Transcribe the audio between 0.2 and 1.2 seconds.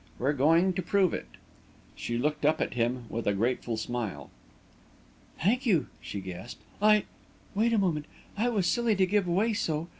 going to prove